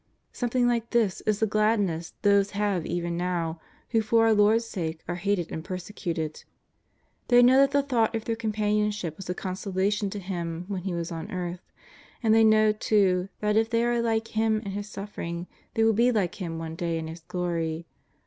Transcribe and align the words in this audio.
Something 0.31 0.67
like 0.67 0.89
this 0.89 1.21
is 1.27 1.41
the 1.41 1.45
gladness 1.45 2.15
those 2.23 2.49
have 2.57 2.87
even 2.87 3.15
now 3.17 3.61
who 3.89 4.01
for 4.01 4.25
our 4.25 4.33
Lord's 4.33 4.65
sake 4.65 5.03
are 5.07 5.13
hated 5.13 5.51
and 5.51 5.63
persecuted. 5.63 6.43
They 7.27 7.43
know 7.43 7.57
that 7.59 7.69
the 7.69 7.83
thought 7.83 8.15
of 8.15 8.25
their 8.25 8.35
companionship 8.35 9.15
was 9.15 9.29
a 9.29 9.35
consolation 9.35 10.09
to 10.09 10.19
Ilim 10.19 10.67
when 10.67 10.81
He 10.85 10.95
was 10.95 11.11
on 11.11 11.29
earth, 11.29 11.61
and 12.23 12.33
they 12.33 12.43
know, 12.43 12.71
too, 12.71 13.29
that 13.41 13.55
if 13.55 13.69
they 13.69 13.85
are 13.85 14.01
like 14.01 14.27
Hira 14.29 14.61
in 14.61 14.71
His 14.71 14.89
suffering 14.89 15.45
they 15.75 15.83
will 15.83 15.93
be 15.93 16.11
like 16.11 16.33
Him 16.41 16.57
one 16.57 16.73
day 16.75 16.97
in 16.97 17.05
His 17.05 17.19
glory. 17.21 17.85